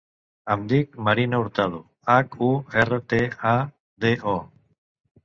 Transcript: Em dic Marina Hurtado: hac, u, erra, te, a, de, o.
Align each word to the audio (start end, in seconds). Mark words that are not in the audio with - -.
Em 0.53 0.61
dic 0.69 0.95
Marina 1.07 1.41
Hurtado: 1.41 1.81
hac, 2.13 2.33
u, 2.47 2.49
erra, 2.85 2.99
te, 3.15 3.21
a, 3.51 3.53
de, 4.07 4.15
o. 4.33 4.35